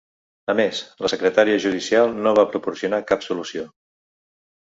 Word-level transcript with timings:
A 0.51 0.53
més, 0.59 0.77
la 1.05 1.11
secretària 1.11 1.59
judicial 1.65 2.15
no 2.21 2.33
va 2.39 2.45
proporcionar 2.55 3.01
cap 3.13 3.27
solució. 3.27 3.67